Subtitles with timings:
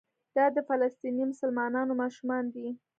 [0.35, 2.67] دا د فلسطیني مسلمانانو ماشومان دي.